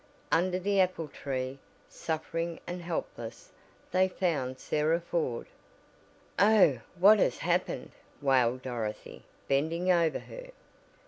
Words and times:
Under 0.31 0.57
the 0.57 0.79
apple 0.81 1.09
tree, 1.09 1.59
suffering 1.87 2.59
and 2.65 2.81
helpless, 2.81 3.51
they 3.91 4.07
found 4.07 4.57
Sarah 4.57 4.99
Ford. 4.99 5.45
"Oh, 6.39 6.79
what 6.97 7.19
has 7.19 7.37
happened!" 7.37 7.91
wailed 8.19 8.63
Dorothy, 8.63 9.21
bending 9.47 9.91
over 9.91 10.17
her. 10.17 10.49